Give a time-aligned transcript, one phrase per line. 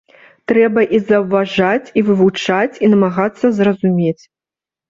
[0.51, 4.19] Трэба і заўважаць, і вывучаць, і намагацца зразумець.